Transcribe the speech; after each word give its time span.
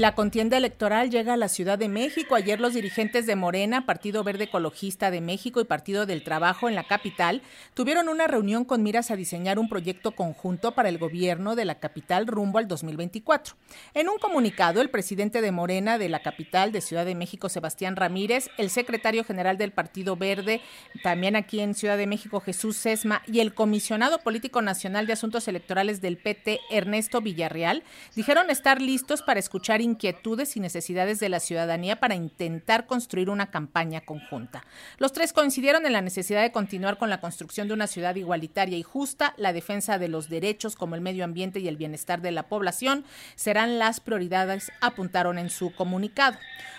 La 0.00 0.14
contienda 0.14 0.56
electoral 0.56 1.10
llega 1.10 1.32
a 1.32 1.36
la 1.36 1.48
Ciudad 1.48 1.76
de 1.76 1.88
México. 1.88 2.36
Ayer 2.36 2.60
los 2.60 2.74
dirigentes 2.74 3.26
de 3.26 3.34
Morena, 3.34 3.84
Partido 3.84 4.22
Verde 4.22 4.44
Ecologista 4.44 5.10
de 5.10 5.20
México 5.20 5.60
y 5.60 5.64
Partido 5.64 6.06
del 6.06 6.22
Trabajo 6.22 6.68
en 6.68 6.76
la 6.76 6.84
capital 6.84 7.42
tuvieron 7.74 8.08
una 8.08 8.28
reunión 8.28 8.64
con 8.64 8.84
miras 8.84 9.10
a 9.10 9.16
diseñar 9.16 9.58
un 9.58 9.68
proyecto 9.68 10.12
conjunto 10.12 10.70
para 10.70 10.88
el 10.88 10.98
gobierno 10.98 11.56
de 11.56 11.64
la 11.64 11.80
capital 11.80 12.28
rumbo 12.28 12.58
al 12.58 12.68
2024. 12.68 13.56
En 13.92 14.08
un 14.08 14.18
comunicado, 14.18 14.80
el 14.80 14.88
presidente 14.88 15.40
de 15.40 15.50
Morena 15.50 15.98
de 15.98 16.08
la 16.08 16.22
capital 16.22 16.70
de 16.70 16.80
Ciudad 16.80 17.04
de 17.04 17.16
México, 17.16 17.48
Sebastián 17.48 17.96
Ramírez, 17.96 18.50
el 18.56 18.70
secretario 18.70 19.24
general 19.24 19.58
del 19.58 19.72
Partido 19.72 20.14
Verde, 20.14 20.60
también 21.02 21.34
aquí 21.34 21.58
en 21.58 21.74
Ciudad 21.74 21.96
de 21.96 22.06
México, 22.06 22.38
Jesús 22.38 22.76
Sesma, 22.76 23.22
y 23.26 23.40
el 23.40 23.52
comisionado 23.52 24.20
político 24.20 24.62
nacional 24.62 25.08
de 25.08 25.14
asuntos 25.14 25.48
electorales 25.48 26.00
del 26.00 26.18
PT, 26.18 26.60
Ernesto 26.70 27.20
Villarreal, 27.20 27.82
dijeron 28.14 28.48
estar 28.50 28.80
listos 28.80 29.22
para 29.22 29.40
escuchar 29.40 29.87
inquietudes 29.88 30.56
y 30.56 30.60
necesidades 30.60 31.20
de 31.20 31.28
la 31.28 31.40
ciudadanía 31.40 32.00
para 32.00 32.14
intentar 32.14 32.86
construir 32.86 33.30
una 33.30 33.50
campaña 33.50 34.00
conjunta. 34.02 34.64
Los 34.98 35.12
tres 35.12 35.32
coincidieron 35.32 35.86
en 35.86 35.92
la 35.92 36.02
necesidad 36.02 36.42
de 36.42 36.52
continuar 36.52 36.98
con 36.98 37.10
la 37.10 37.20
construcción 37.20 37.68
de 37.68 37.74
una 37.74 37.86
ciudad 37.86 38.14
igualitaria 38.14 38.78
y 38.78 38.82
justa, 38.82 39.34
la 39.36 39.52
defensa 39.52 39.98
de 39.98 40.08
los 40.08 40.28
derechos 40.28 40.76
como 40.76 40.94
el 40.94 41.00
medio 41.00 41.24
ambiente 41.24 41.60
y 41.60 41.68
el 41.68 41.76
bienestar 41.76 42.20
de 42.20 42.32
la 42.32 42.48
población 42.48 43.04
serán 43.34 43.78
las 43.78 44.00
prioridades, 44.00 44.70
apuntaron 44.80 45.38
en 45.38 45.50
su 45.50 45.74
comunicado. 45.74 46.38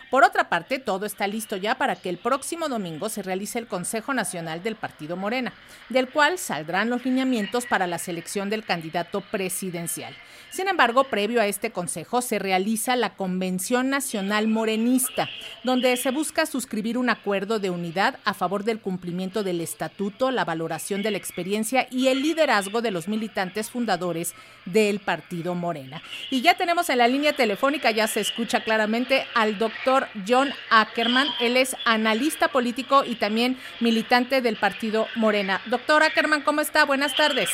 Por 0.10 0.24
otra 0.24 0.50
parte, 0.50 0.80
todo 0.80 1.06
está 1.06 1.28
listo 1.28 1.56
ya 1.56 1.76
para 1.76 1.96
que 1.96 2.10
el 2.10 2.18
próximo 2.18 2.68
domingo 2.68 3.10
se 3.10 3.22
realice 3.22 3.60
el 3.60 3.68
Consejo 3.68 4.14
Nacional 4.14 4.64
del 4.64 4.76
Partido 4.76 5.16
Morena, 5.16 5.54
del 5.90 6.10
cual 6.10 6.40
saldrán 6.40 6.90
los 6.90 7.06
lineamientos 7.06 7.68
para 7.68 7.86
la 7.86 8.00
selección 8.00 8.50
del 8.50 8.66
candidato 8.66 9.22
presidencial. 9.22 10.16
Sin 10.50 10.68
embargo, 10.68 11.04
previo 11.04 11.42
a 11.42 11.46
este 11.46 11.70
consejo 11.70 12.24
se 12.24 12.40
realiza 12.40 12.96
la 12.96 13.14
Convención 13.14 13.90
Nacional 13.90 14.48
Morenista, 14.48 15.30
donde 15.64 15.96
se 15.96 16.10
busca 16.10 16.48
suscribir 16.48 16.98
un 16.98 17.12
acuerdo 17.12 17.60
de 17.60 17.70
unidad 17.70 18.18
a 18.26 18.34
favor 18.34 18.64
del 18.64 18.80
cumplimiento 18.80 19.44
del 19.44 19.62
estatuto, 19.62 20.32
la 20.32 20.46
valoración 20.46 21.04
de 21.04 21.12
la 21.12 21.18
experiencia 21.18 21.88
y 21.92 22.08
el 22.08 22.24
liderazgo 22.24 22.82
de 22.82 22.90
los 22.90 23.08
militantes 23.08 23.70
fundadores 23.70 24.34
del 24.66 25.00
Partido 25.00 25.54
Morena. 25.54 26.02
Y 26.32 26.42
ya 26.42 26.56
tenemos 26.56 26.90
en 26.90 26.98
la 26.98 27.08
línea 27.08 27.34
telefónica, 27.34 27.92
ya 27.92 28.08
se 28.08 28.22
escucha 28.22 28.64
claramente 28.64 29.28
al 29.36 29.60
doctor 29.60 29.99
John 30.28 30.54
Ackerman. 30.70 31.28
Él 31.40 31.58
es 31.58 31.76
analista 31.86 32.48
político 32.48 33.04
y 33.04 33.16
también 33.16 33.60
militante 33.80 34.42
del 34.42 34.56
Partido 34.56 35.08
Morena. 35.16 35.62
Doctor 35.66 36.04
Ackerman, 36.04 36.42
¿cómo 36.42 36.62
está? 36.62 36.86
Buenas 36.86 37.16
tardes. 37.16 37.50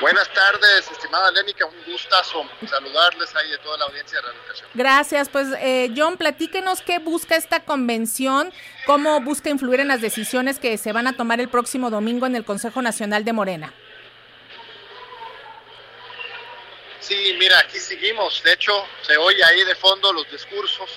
Buenas 0.00 0.28
tardes, 0.34 0.90
estimada 0.90 1.30
Lénica, 1.30 1.64
un 1.64 1.92
gustazo 1.92 2.44
saludarles 2.68 3.34
ahí 3.36 3.50
de 3.50 3.58
toda 3.58 3.78
la 3.78 3.84
audiencia 3.86 4.18
de 4.18 4.26
Radio 4.26 4.40
Educación. 4.40 4.68
Gracias, 4.74 5.28
pues 5.28 5.48
eh, 5.60 5.94
John, 5.96 6.16
platíquenos 6.16 6.82
qué 6.82 6.98
busca 6.98 7.36
esta 7.36 7.60
convención, 7.60 8.52
cómo 8.86 9.20
busca 9.20 9.50
influir 9.50 9.80
en 9.80 9.88
las 9.88 10.00
decisiones 10.00 10.58
que 10.58 10.76
se 10.78 10.92
van 10.92 11.06
a 11.06 11.16
tomar 11.16 11.40
el 11.40 11.48
próximo 11.48 11.90
domingo 11.90 12.26
en 12.26 12.36
el 12.36 12.44
Consejo 12.44 12.82
Nacional 12.82 13.24
de 13.24 13.32
Morena. 13.32 13.72
Sí, 17.06 17.36
mira, 17.38 17.58
aquí 17.58 17.78
seguimos, 17.78 18.42
de 18.42 18.54
hecho 18.54 18.72
se 19.02 19.14
oye 19.18 19.44
ahí 19.44 19.62
de 19.64 19.74
fondo 19.74 20.10
los 20.10 20.30
discursos 20.30 20.88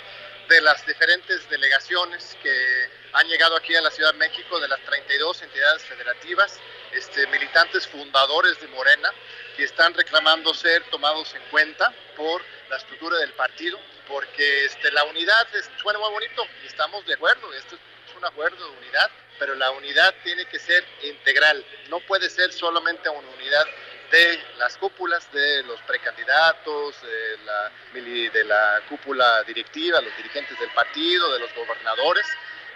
de 0.47 0.61
las 0.61 0.86
diferentes 0.86 1.50
delegaciones 1.50 2.38
que 2.41 2.89
han 3.11 3.27
llegado 3.27 3.58
aquí 3.58 3.75
a 3.75 3.81
la 3.81 3.91
Ciudad 3.91 4.13
de 4.13 4.19
México, 4.19 4.58
de 4.58 4.69
las 4.69 4.80
32 4.85 5.41
entidades 5.41 5.83
federativas, 5.83 6.61
este, 6.94 7.28
militantes 7.28 7.85
fundadores 7.88 8.58
de 8.61 8.67
Morena, 8.69 9.11
que 9.58 9.66
están 9.66 9.94
reclamando 9.95 10.53
ser 10.53 10.81
tomados 10.83 11.35
en 11.35 11.41
cuenta 11.52 11.94
por 12.16 12.41
la 12.69 12.78
estructura 12.78 13.17
del 13.17 13.33
partido, 13.33 13.78
porque 14.08 14.63
este, 14.63 14.89
la 14.94 15.03
unidad 15.03 15.45
suena 15.81 16.00
muy 16.00 16.11
bonito 16.11 16.47
y 16.63 16.67
estamos 16.67 17.05
de 17.05 17.16
acuerdo, 17.16 17.53
esto 17.53 17.75
es 17.75 18.16
un 18.16 18.23
acuerdo 18.23 18.66
de 18.66 18.78
unidad, 18.78 19.11
pero 19.39 19.55
la 19.55 19.72
unidad 19.72 20.16
tiene 20.23 20.45
que 20.45 20.58
ser 20.58 20.85
integral, 21.03 21.66
no 21.90 22.00
puede 22.00 22.29
ser 22.29 22.53
solamente 22.53 23.09
una 23.09 23.28
unidad 23.28 23.66
de 24.12 24.40
las 24.57 24.78
cúpulas, 24.78 25.31
de 25.31 25.63
los 25.63 25.81
precandidatos, 25.81 26.95
de 27.01 28.44
la, 28.45 28.81
cúpula 28.90 29.44
directiva, 29.44 30.01
los 30.01 30.16
dirigentes 30.18 30.57
del 30.59 30.69
partido, 30.72 31.34
de 31.34 31.40
los 31.40 31.53
gobernadores, 31.53 32.25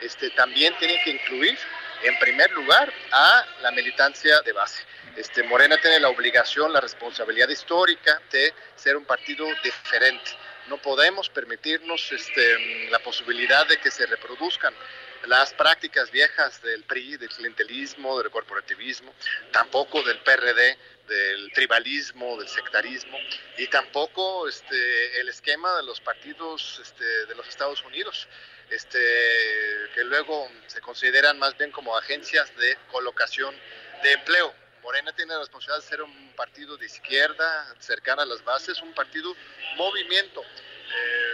este, 0.02 0.30
también 0.31 0.75
tiene 0.78 1.02
que 1.03 1.12
incluir 1.12 1.58
en 2.03 2.18
primer 2.20 2.52
lugar 2.52 2.91
a 3.12 3.46
la 3.62 3.72
militancia 3.72 4.41
de 4.41 4.52
base. 4.52 4.84
Este, 5.16 5.44
Morena 5.44 5.78
tiene 5.78 6.00
la 6.00 6.09
obligación, 6.09 6.74
la 6.74 6.81
responsabilidad 6.81 7.50
histórica 7.50 8.22
de 8.31 8.53
ser 8.75 8.97
un 8.97 9.06
partido 9.06 9.46
diferente. 9.64 10.31
No 10.68 10.78
podemos 10.78 11.30
permitirnos 11.30 12.12
este, 12.12 12.90
la 12.90 13.00
posibilidad 13.00 13.66
de 13.68 13.78
que 13.78 13.91
se 13.91 14.06
reproduzcan 14.06 14.74
las 15.28 15.54
prácticas 15.54 16.12
viejas 16.12 16.62
del 16.62 16.84
PRI, 16.84 17.18
del 17.18 17.30
clientelismo, 17.30 18.18
del 18.22 18.32
corporativismo, 18.32 19.14
tampoco 19.52 20.02
del 20.04 20.20
PRD, 20.20 20.78
del 21.08 21.52
tribalismo, 21.54 22.38
del 22.38 22.48
sectarismo, 22.48 23.18
y 23.58 23.68
tampoco 23.68 24.48
este, 24.48 25.20
el 25.20 25.30
esquema 25.30 25.76
de 25.78 25.84
los 25.84 26.00
partidos 26.00 26.80
este, 26.82 27.26
de 27.26 27.36
los 27.36 27.48
Estados 27.48 27.84
Unidos, 27.84 28.28
este, 28.70 29.00
que 29.94 30.04
luego 30.06 30.50
se 30.68 30.80
consideran 30.82 31.38
más 31.38 31.58
bien 31.58 31.72
como 31.72 31.98
agencias 31.98 32.56
de 32.56 32.78
colocación 32.92 33.53
de 34.03 34.14
empleo. 34.14 34.53
Morena 34.82 35.14
tiene 35.14 35.34
la 35.34 35.40
responsabilidad 35.40 35.84
de 35.84 35.90
ser 35.90 36.02
un 36.02 36.34
partido 36.36 36.78
de 36.78 36.86
izquierda, 36.86 37.76
cercano 37.80 38.22
a 38.22 38.26
las 38.26 38.44
bases, 38.44 38.82
un 38.82 38.94
partido 38.94 39.36
movimiento. 39.76 40.42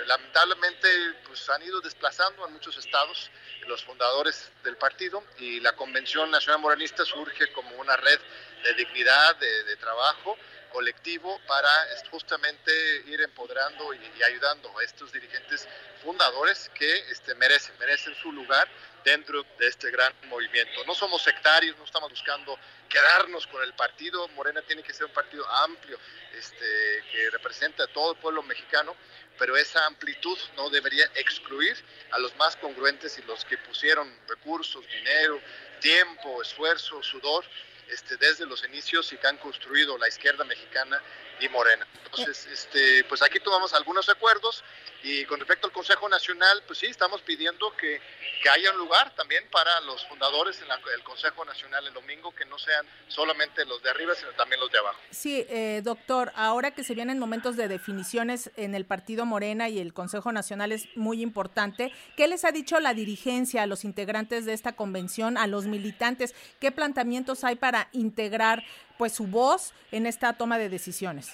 Lamentablemente 0.07 0.87
pues, 1.27 1.49
han 1.49 1.61
ido 1.63 1.81
desplazando 1.81 2.45
a 2.45 2.47
muchos 2.47 2.77
estados 2.77 3.29
los 3.67 3.83
fundadores 3.83 4.49
del 4.63 4.77
partido 4.77 5.21
y 5.37 5.59
la 5.59 5.73
Convención 5.75 6.31
Nacional 6.31 6.61
Morenista 6.61 7.03
surge 7.03 7.51
como 7.51 7.75
una 7.75 7.97
red 7.97 8.19
de 8.63 8.73
dignidad, 8.75 9.35
de, 9.35 9.75
trabajo 9.75 10.37
colectivo 10.71 11.39
para 11.47 11.69
justamente 12.09 12.71
ir 13.07 13.21
empoderando 13.21 13.93
y, 13.93 14.23
ayudando 14.23 14.77
a 14.79 14.83
estos 14.83 15.11
dirigentes 15.11 15.67
fundadores 16.01 16.71
que 16.73 16.99
este, 17.11 17.35
merecen, 17.35 17.77
merecen 17.77 18.15
su 18.15 18.31
lugar 18.31 18.67
dentro 19.07 19.45
de 19.57 19.67
este 19.67 19.89
gran 19.89 20.13
movimiento. 20.27 20.83
No 20.85 20.93
somos 20.93 21.23
sectarios, 21.23 21.77
no 21.77 21.85
estamos 21.85 22.09
buscando 22.09 22.59
quedarnos 22.89 23.47
con 23.47 23.63
el 23.63 23.73
partido. 23.73 24.27
Morena 24.35 24.61
tiene 24.63 24.83
que 24.83 24.93
ser 24.93 25.05
un 25.05 25.13
partido 25.13 25.47
amplio, 25.49 25.97
este, 26.33 27.03
que 27.09 27.29
represente 27.29 27.81
a 27.83 27.87
todo 27.87 28.11
el 28.11 28.17
pueblo 28.17 28.43
mexicano, 28.43 28.93
pero 29.39 29.55
esa 29.55 29.85
amplitud 29.85 30.37
no 30.57 30.69
debería 30.69 31.05
excluir 31.15 31.77
a 32.11 32.19
los 32.19 32.35
más 32.35 32.57
congruentes 32.57 33.17
y 33.17 33.21
los 33.21 33.45
que 33.45 33.57
pusieron 33.59 34.13
recursos, 34.27 34.85
dinero, 34.89 35.39
tiempo, 35.79 36.41
esfuerzo, 36.41 37.01
sudor 37.01 37.45
este, 37.87 38.17
desde 38.17 38.45
los 38.45 38.65
inicios 38.65 39.13
y 39.13 39.17
que 39.17 39.27
han 39.27 39.37
construido 39.37 39.97
la 39.97 40.09
izquierda 40.09 40.43
mexicana 40.43 41.01
y 41.39 41.49
Morena. 41.49 41.87
Entonces, 42.05 42.45
este, 42.47 43.03
pues 43.05 43.21
aquí 43.21 43.39
tomamos 43.39 43.73
algunos 43.73 44.09
acuerdos 44.09 44.63
y 45.03 45.25
con 45.25 45.39
respecto 45.39 45.67
al 45.67 45.73
Consejo 45.73 46.09
Nacional, 46.09 46.63
pues 46.65 46.79
sí, 46.79 46.87
estamos 46.87 47.21
pidiendo 47.21 47.71
que, 47.77 48.01
que 48.41 48.49
haya 48.49 48.71
un 48.71 48.77
lugar 48.77 49.13
también 49.15 49.43
para 49.51 49.79
los 49.81 50.05
fundadores 50.07 50.59
en 50.61 50.67
el 50.93 51.03
Consejo 51.03 51.45
Nacional 51.45 51.85
el 51.85 51.93
domingo, 51.93 52.33
que 52.33 52.45
no 52.45 52.57
sean 52.57 52.85
solamente 53.07 53.63
los 53.65 53.81
de 53.83 53.89
arriba, 53.89 54.15
sino 54.15 54.31
también 54.31 54.59
los 54.59 54.71
de 54.71 54.79
abajo. 54.79 54.99
Sí, 55.11 55.45
eh, 55.49 55.81
doctor, 55.83 56.31
ahora 56.35 56.71
que 56.71 56.83
se 56.83 56.95
vienen 56.95 57.19
momentos 57.19 57.55
de 57.55 57.67
definiciones 57.67 58.51
en 58.55 58.73
el 58.73 58.85
Partido 58.85 59.25
Morena 59.25 59.69
y 59.69 59.79
el 59.79 59.93
Consejo 59.93 60.31
Nacional 60.31 60.71
es 60.71 60.87
muy 60.95 61.21
importante, 61.21 61.93
¿qué 62.15 62.27
les 62.27 62.43
ha 62.43 62.51
dicho 62.51 62.79
la 62.79 62.93
dirigencia 62.93 63.63
a 63.63 63.67
los 63.67 63.83
integrantes 63.83 64.45
de 64.45 64.53
esta 64.53 64.75
convención, 64.75 65.37
a 65.37 65.47
los 65.47 65.65
militantes? 65.65 66.33
¿Qué 66.59 66.71
planteamientos 66.71 67.43
hay 67.43 67.55
para 67.55 67.89
integrar 67.91 68.63
pues 68.97 69.13
su 69.13 69.27
voz 69.27 69.73
en 69.91 70.05
esta 70.05 70.33
toma 70.33 70.57
de 70.57 70.69
decisiones? 70.69 71.31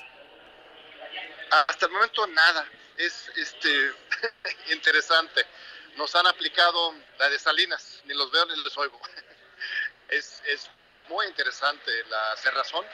Hasta 1.51 1.85
el 1.85 1.91
momento 1.91 2.25
nada 2.27 2.65
es 2.97 3.31
este, 3.35 3.93
interesante. 4.73 5.45
Nos 5.95 6.15
han 6.15 6.25
aplicado 6.27 6.95
la 7.19 7.29
de 7.29 7.37
Salinas, 7.37 8.01
ni 8.05 8.13
los 8.15 8.31
veo 8.31 8.45
ni 8.47 8.63
los 8.63 8.77
oigo. 8.77 8.99
es, 10.09 10.41
es 10.47 10.69
muy 11.07 11.25
interesante 11.27 11.91
la 12.09 12.35
cerrazón. 12.37 12.85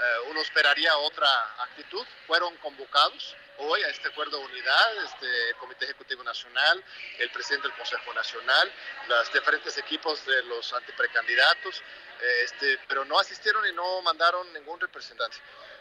Eh, 0.00 0.18
uno 0.30 0.40
esperaría 0.40 0.96
otra 0.98 1.28
actitud. 1.62 2.04
Fueron 2.26 2.56
convocados 2.58 3.36
hoy 3.58 3.82
a 3.82 3.88
este 3.88 4.08
acuerdo 4.08 4.38
de 4.38 4.44
unidad, 4.44 5.04
este 5.04 5.54
Comité 5.58 5.84
Ejecutivo 5.84 6.24
Nacional, 6.24 6.82
el 7.18 7.30
presidente 7.30 7.68
del 7.68 7.76
Consejo 7.76 8.12
Nacional, 8.12 8.72
los 9.08 9.32
diferentes 9.32 9.78
equipos 9.78 10.24
de 10.26 10.42
los 10.44 10.72
antiprecandidatos, 10.72 11.80
eh, 12.20 12.40
este, 12.44 12.78
pero 12.88 13.04
no 13.04 13.18
asistieron 13.18 13.66
y 13.66 13.72
no 13.72 14.02
mandaron 14.02 14.52
ningún 14.52 14.80
representante. 14.80 15.36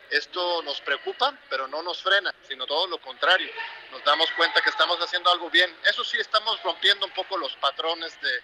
Esto 0.10 0.62
nos 0.62 0.80
preocupa, 0.82 1.36
pero 1.50 1.68
no 1.68 1.82
nos 1.82 2.04
frena, 2.04 2.34
sino 2.48 2.68
todo 2.68 2.88
lo 2.88 3.00
contrario. 3.00 3.50
Nos 3.92 4.04
damos 4.04 4.30
cuenta 4.32 4.62
que 4.62 4.70
estamos 4.70 5.00
haciendo 5.00 5.32
algo 5.32 5.50
bien. 5.50 5.76
Eso 5.86 6.04
sí, 6.04 6.18
estamos 6.18 6.62
rompiendo 6.62 7.06
un 7.06 7.12
poco 7.14 7.38
los 7.38 7.56
patrones 7.56 8.16
de, 8.22 8.42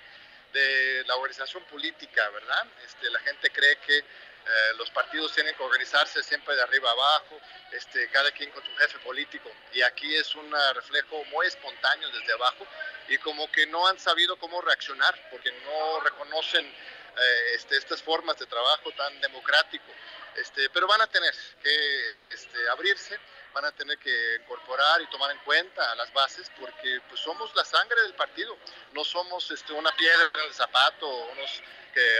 la 1.06 1.16
organización 1.16 1.64
política, 1.66 2.28
¿verdad? 2.30 2.68
Este, 2.84 3.10
la 3.12 3.20
gente 3.20 3.52
cree 3.52 3.76
que 3.78 4.04
Eh, 4.46 4.74
los 4.78 4.90
partidos 4.92 5.34
tienen 5.34 5.56
que 5.56 5.64
organizarse 5.64 6.24
siempre 6.24 6.56
de 6.56 6.62
arriba 6.64 6.90
abajo, 6.90 7.40
este, 7.72 8.10
cada 8.10 8.32
quien 8.32 8.50
con 8.52 8.64
su 8.64 8.76
jefe 8.78 8.98
político. 9.00 9.52
Y 9.74 9.82
aquí 9.82 10.16
es 10.16 10.34
un 10.36 10.52
reflejo 10.74 11.24
muy 11.26 11.46
espontáneo 11.48 12.10
desde 12.10 12.34
abajo 12.34 12.66
y 13.08 13.18
como 13.20 13.52
que 13.52 13.68
no 13.68 13.88
han 13.88 14.00
sabido 14.00 14.38
cómo 14.38 14.62
reaccionar 14.62 15.14
porque 15.30 15.52
no 15.52 16.00
reconocen 16.02 16.66
eh, 16.66 17.56
este, 17.56 17.78
estas 17.78 18.02
formas 18.02 18.38
de 18.40 18.46
trabajo 18.46 18.92
tan 18.94 19.20
democrático. 19.22 19.92
Este, 20.36 20.70
pero 20.70 20.88
van 20.88 21.02
a 21.02 21.08
tener 21.08 21.34
que 21.62 22.16
este, 22.32 22.70
abrirse, 22.70 23.20
van 23.54 23.66
a 23.66 23.72
tener 23.72 23.98
que 23.98 24.36
incorporar 24.42 25.02
y 25.02 25.08
tomar 25.08 25.32
en 25.32 25.40
cuenta 25.40 25.96
las 25.96 26.12
bases 26.14 26.52
porque 26.60 27.02
pues, 27.10 27.20
somos 27.20 27.54
la 27.56 27.66
sangre 27.66 28.02
del 28.04 28.14
partido, 28.14 28.58
no 28.94 29.04
somos 29.04 29.50
este, 29.52 29.74
una 29.74 29.92
piedra 29.96 30.30
en 30.34 30.48
el 30.48 30.54
zapato, 30.54 31.08
unos 31.08 31.62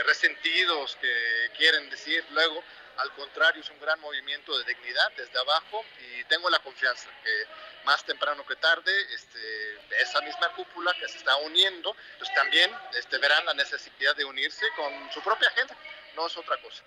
resentidos 0.06 0.96
que 1.00 1.50
quieren 1.56 1.88
decir. 1.90 2.24
Luego, 2.30 2.62
al 2.96 3.12
contrario, 3.14 3.62
es 3.62 3.70
un 3.70 3.80
gran 3.80 3.98
movimiento 4.00 4.56
de 4.58 4.64
dignidad 4.64 5.10
desde 5.16 5.38
abajo 5.38 5.84
y 5.98 6.24
tengo 6.24 6.50
la 6.50 6.58
confianza 6.58 7.08
que 7.22 7.46
más 7.84 8.04
temprano 8.04 8.44
que 8.46 8.56
tarde 8.56 8.92
este, 9.14 9.78
esa 10.00 10.20
misma 10.20 10.52
cúpula 10.54 10.92
que 10.94 11.08
se 11.08 11.18
está 11.18 11.36
uniendo, 11.36 11.96
pues 12.18 12.32
también 12.34 12.70
este, 12.94 13.18
verán 13.18 13.44
la 13.46 13.54
necesidad 13.54 14.14
de 14.16 14.24
unirse 14.24 14.66
con 14.76 15.12
su 15.12 15.22
propia 15.22 15.50
gente, 15.50 15.74
no 16.14 16.26
es 16.26 16.36
otra 16.36 16.60
cosa. 16.60 16.82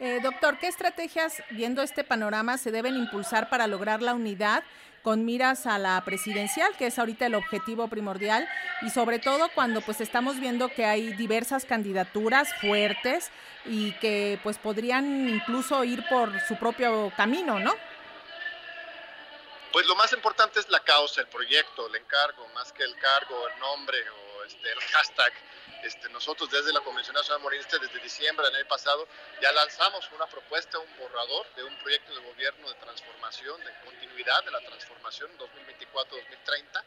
Eh, 0.00 0.20
doctor, 0.22 0.58
¿qué 0.60 0.68
estrategias, 0.68 1.42
viendo 1.50 1.82
este 1.82 2.04
panorama, 2.04 2.56
se 2.56 2.70
deben 2.70 2.94
impulsar 2.94 3.50
para 3.50 3.66
lograr 3.66 4.00
la 4.00 4.14
unidad 4.14 4.62
con 5.02 5.24
miras 5.24 5.66
a 5.66 5.76
la 5.76 6.00
presidencial, 6.04 6.76
que 6.76 6.86
es 6.86 7.00
ahorita 7.00 7.26
el 7.26 7.34
objetivo 7.34 7.88
primordial, 7.88 8.48
y 8.82 8.90
sobre 8.90 9.18
todo 9.18 9.48
cuando 9.56 9.80
pues 9.80 10.00
estamos 10.00 10.38
viendo 10.38 10.68
que 10.68 10.84
hay 10.84 11.14
diversas 11.14 11.64
candidaturas 11.64 12.48
fuertes 12.60 13.30
y 13.64 13.90
que 13.94 14.38
pues 14.44 14.58
podrían 14.58 15.28
incluso 15.28 15.82
ir 15.82 16.04
por 16.08 16.30
su 16.42 16.56
propio 16.56 17.12
camino, 17.16 17.58
¿no? 17.58 17.74
Pues 19.72 19.84
lo 19.86 19.96
más 19.96 20.12
importante 20.12 20.60
es 20.60 20.68
la 20.68 20.80
causa, 20.80 21.22
el 21.22 21.26
proyecto, 21.26 21.88
el 21.88 21.96
encargo, 21.96 22.46
más 22.54 22.72
que 22.72 22.84
el 22.84 22.94
cargo, 22.98 23.48
el 23.48 23.58
nombre 23.58 23.98
o 24.08 24.44
este, 24.44 24.70
el 24.70 24.80
hashtag 24.92 25.32
este, 25.82 26.08
nosotros 26.10 26.50
desde 26.50 26.72
la 26.72 26.80
Convención 26.80 27.14
Nacional 27.14 27.42
Morenista, 27.42 27.78
desde 27.78 28.00
diciembre 28.00 28.46
del 28.46 28.56
año 28.56 28.68
pasado, 28.68 29.06
ya 29.40 29.52
lanzamos 29.52 30.08
una 30.14 30.26
propuesta, 30.26 30.78
un 30.78 30.96
borrador 30.98 31.46
de 31.54 31.64
un 31.64 31.76
proyecto 31.78 32.14
de 32.14 32.20
gobierno 32.22 32.68
de 32.68 32.74
transformación, 32.74 33.62
de 33.64 33.72
continuidad 33.84 34.44
de 34.44 34.50
la 34.50 34.60
transformación 34.60 35.30
2024-2030. 35.38 36.84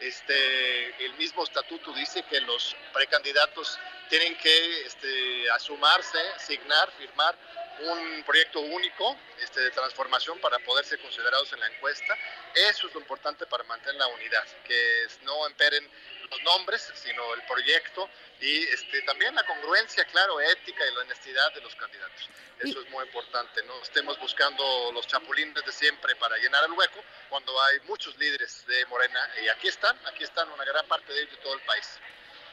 Este, 0.00 1.04
el 1.04 1.14
mismo 1.14 1.44
estatuto 1.44 1.92
dice 1.92 2.24
que 2.24 2.40
los 2.40 2.74
precandidatos 2.92 3.78
tienen 4.08 4.36
que 4.38 4.86
este, 4.86 5.50
asumarse, 5.50 6.18
signar, 6.38 6.90
firmar 6.92 7.36
un 7.80 8.22
proyecto 8.24 8.60
único 8.60 9.16
este, 9.40 9.60
de 9.60 9.70
transformación 9.70 10.38
para 10.40 10.58
poder 10.60 10.84
ser 10.84 11.00
considerados 11.00 11.52
en 11.52 11.60
la 11.60 11.66
encuesta. 11.68 12.16
Eso 12.54 12.86
es 12.86 12.94
lo 12.94 13.00
importante 13.00 13.46
para 13.46 13.64
mantener 13.64 13.96
la 13.96 14.06
unidad, 14.08 14.46
que 14.64 15.06
no 15.22 15.46
emperen 15.46 15.88
los 16.30 16.42
nombres, 16.42 16.90
sino 16.94 17.34
el 17.34 17.42
proyecto 17.42 18.08
y 18.40 18.64
este, 18.68 19.02
también 19.02 19.34
la 19.34 19.44
congruencia, 19.44 20.04
claro, 20.06 20.40
ética 20.40 20.86
y 20.86 20.94
la 20.94 21.00
honestidad 21.00 21.52
de 21.54 21.60
los 21.60 21.74
candidatos. 21.76 22.28
Eso 22.60 22.80
es 22.80 22.90
muy 22.90 23.04
importante, 23.04 23.62
no 23.64 23.82
estemos 23.82 24.18
buscando 24.18 24.92
los 24.92 25.06
chapulines 25.06 25.64
de 25.64 25.72
siempre 25.72 26.14
para 26.16 26.36
llenar 26.38 26.64
el 26.64 26.72
hueco 26.72 27.02
cuando 27.28 27.60
hay 27.62 27.80
muchos 27.80 28.16
líderes 28.18 28.64
de 28.66 28.86
Morena 28.86 29.30
y 29.42 29.48
aquí 29.48 29.68
están, 29.68 29.98
aquí 30.06 30.24
están 30.24 30.48
una 30.50 30.64
gran 30.64 30.86
parte 30.86 31.12
de 31.12 31.22
ellos 31.22 31.36
de 31.36 31.42
todo 31.42 31.54
el 31.54 31.60
país. 31.62 31.98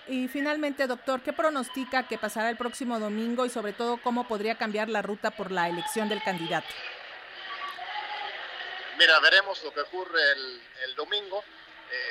Y 0.10 0.28
finalmente, 0.28 0.88
doctor, 0.88 1.22
¿qué 1.22 1.34
pronostica 1.34 2.08
que 2.08 2.18
pasará 2.18 2.50
el 2.50 2.58
próximo 2.58 3.00
domingo 3.00 3.46
y 3.46 3.50
sobre 3.52 3.74
todo 3.74 3.98
cómo 4.02 4.28
podría 4.28 4.58
cambiar 4.58 4.90
la 4.90 5.04
ruta 5.04 5.30
por 5.30 5.52
la 5.52 5.70
elección 5.70 6.10
del 6.10 6.24
candidato? 6.24 6.68
Mira, 8.98 9.20
veremos 9.20 9.64
lo 9.64 9.72
que 9.72 9.82
ocurre 9.82 10.20
el, 10.32 10.96
domingo. 10.96 11.44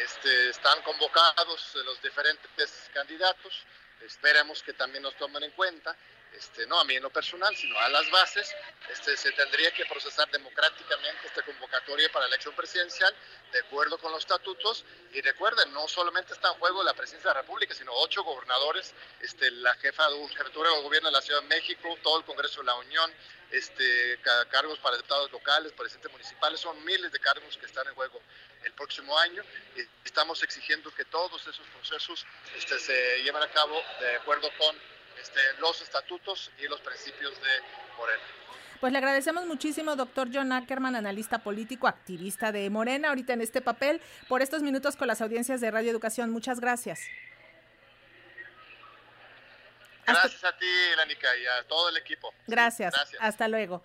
Este, 0.05 0.51
están 0.51 0.81
convocados 0.83 1.75
los 1.85 2.01
diferentes 2.01 2.89
candidatos, 2.95 3.65
esperemos 4.07 4.63
que 4.63 4.73
también 4.73 5.03
nos 5.03 5.17
tomen 5.17 5.43
en 5.43 5.51
cuenta, 5.51 5.97
este, 6.35 6.67
no 6.67 6.81
a 6.81 6.85
mí 6.85 6.95
en 6.95 7.03
lo 7.03 7.11
personal, 7.11 7.55
sino 7.57 7.79
a 7.79 7.89
las 7.89 8.11
bases, 8.11 8.55
este, 8.91 9.17
se 9.17 9.33
tendría 9.33 9.73
que 9.73 9.85
procesar 9.87 10.31
democráticamente 10.31 11.27
esta 11.27 11.43
convocatoria 11.43 12.11
para 12.11 12.25
la 12.25 12.35
elección 12.35 12.55
presidencial, 12.55 13.15
de 13.53 13.61
acuerdo 13.61 13.99
con 13.99 14.13
los 14.13 14.21
estatutos, 14.21 14.85
y 15.13 15.21
recuerden, 15.21 15.73
no 15.73 15.89
solamente 15.89 16.33
está 16.33 16.49
en 16.49 16.55
juego 16.55 16.83
la 16.83 16.95
presidencia 16.95 17.31
de 17.31 17.35
la 17.35 17.43
República, 17.43 17.75
sino 17.75 17.93
ocho 17.93 18.23
gobernadores, 18.23 18.95
este, 19.21 19.51
la 19.51 19.75
jefa 19.75 20.09
de 20.09 20.29
jefatura 20.29 20.71
del 20.71 20.83
gobierno 20.83 21.09
de 21.09 21.13
la 21.13 21.23
Ciudad 21.23 21.41
de 21.41 21.49
México, 21.49 21.97
todo 22.03 22.19
el 22.19 22.25
Congreso 22.25 22.61
de 22.61 22.67
la 22.67 22.75
Unión, 22.77 23.13
este, 23.51 24.21
cargos 24.51 24.79
para 24.81 24.97
diputados 24.97 25.33
locales, 25.33 25.73
presidentes 25.73 26.13
municipales, 26.13 26.61
son 26.61 26.85
miles 26.85 27.11
de 27.11 27.19
cargos 27.19 27.57
que 27.57 27.67
están 27.67 27.87
en 27.89 27.95
juego 27.95 28.21
el 28.65 28.73
próximo 28.73 29.17
año 29.19 29.43
y 29.77 29.81
estamos 30.05 30.43
exigiendo 30.43 30.95
que 30.95 31.05
todos 31.07 31.41
esos 31.47 31.67
procesos 31.69 32.27
este, 32.57 32.79
se 32.79 33.23
lleven 33.23 33.43
a 33.43 33.49
cabo 33.49 33.83
de 34.01 34.17
acuerdo 34.17 34.51
con 34.59 34.77
este, 35.21 35.41
los 35.61 35.81
estatutos 35.83 36.51
y 36.59 36.69
los 36.69 36.81
principios 36.81 37.35
de 37.35 37.51
Morena. 37.97 38.23
Pues 38.81 38.93
le 38.93 38.99
agradecemos 38.99 39.45
muchísimo, 39.47 39.97
doctor 39.97 40.29
John 40.33 40.53
Ackerman, 40.53 40.95
analista 40.95 41.39
político, 41.41 41.89
activista 41.89 42.53
de 42.53 42.71
Morena, 42.71 43.09
ahorita 43.09 43.33
en 43.33 43.41
este 43.41 43.61
papel, 43.61 44.01
por 44.29 44.41
estos 44.41 44.63
minutos 44.63 44.95
con 44.95 45.09
las 45.09 45.21
audiencias 45.21 45.61
de 45.61 45.71
Radio 45.71 45.91
Educación. 45.91 46.31
Muchas 46.31 46.61
gracias. 46.61 47.01
Gracias 50.07 50.45
a 50.45 50.57
ti, 50.57 50.67
Lanica, 50.97 51.37
y 51.37 51.47
a 51.47 51.65
todo 51.65 51.89
el 51.91 51.97
equipo. 51.97 52.33
Gracias. 52.47 52.95
Gracias. 52.95 53.21
Hasta 53.21 53.49
luego. 53.49 53.83